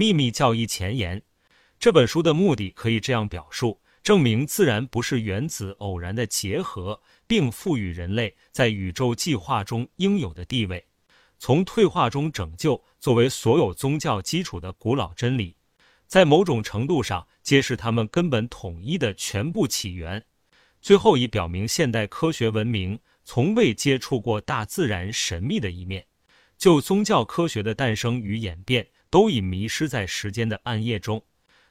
[0.00, 1.20] 秘密教义前言》
[1.78, 10.82] 这本书的目的可以这样表述：证明自然不是原子偶然的结合，并赋予人类在宇宙计划中应有的地位。
[11.38, 15.54] 从退化中拯救作为所有宗教基础的古老真理，
[16.06, 20.24] 在某种程度上揭示他们根本统一的全部起源。
[20.80, 26.06] 最后以表明现代科学文明从未接触过大自然神秘的一面。
[26.56, 31.22] 就宗教科学的诞生与演变，都已迷失在时间的暗夜中。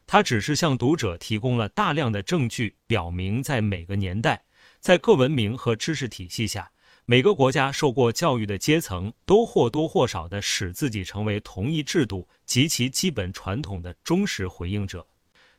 [0.05, 4.43] 他只是向读者提供了大量的证据，表明在每个年代，
[4.80, 6.71] 在各文明和知识体系下。
[7.05, 15.08] 每个国家受过教育的阶层都或多或少地使自己成为同一制度及其基本传统的忠实回应者，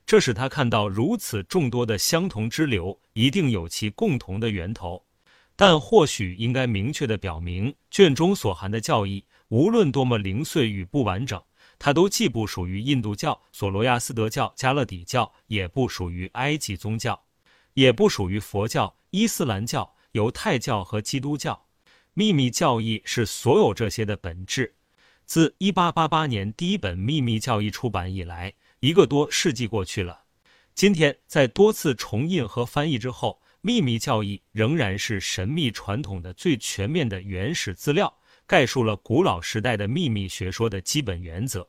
[0.06, 5.04] 这使他看到如此众多的相同支流一定有其共同的源头。
[5.56, 11.42] 但或许应该明确地表明，卷中所含的教义无论多么零碎与不完整，
[11.80, 17.24] 它都既不属于印度教、索罗亚斯德教、加勒底教，也不属于埃及宗教，
[17.74, 19.96] 也不属于佛教、伊斯兰教。
[20.12, 21.66] 犹太教和基督教，
[22.14, 24.74] 秘密教义是所有这些的本质。
[25.24, 30.24] 自1888年第一本秘密教义出版以来，一个多世纪过去了。
[30.74, 38.12] 今天，在多次重印和翻译之后，秘密教义仍然是神秘传统的最全面的原始资料，
[38.50, 41.68] 概述了古老时代的秘密学说的基本原则。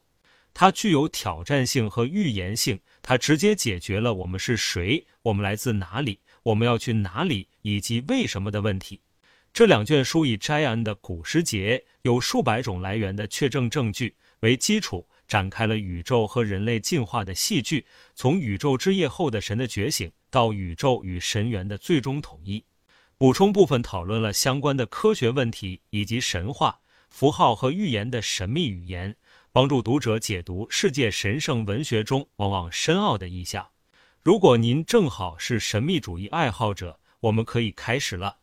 [0.52, 6.20] 它具有挑战性和预言性，它直接解决了我们是谁，我们来自哪里。
[6.42, 9.00] 我们要去哪里以及为什么的问题，
[9.54, 22.66] 这两卷书以摘安的古时节有数百种来源的确证证据为基础，展开了宇宙和人类进化的戏剧，从宇宙之夜后的神的觉醒到宇宙与神源的最终统一。
[23.22, 26.80] 补充部分讨论了相关的科学问题以及神话、
[27.12, 29.16] 符号和预言的神秘语言，
[29.52, 33.68] 帮助读者解读世界神圣文学中往往深奥的意象。
[34.24, 38.38] 如果您正好是神秘主义爱好者，我们可以开始了。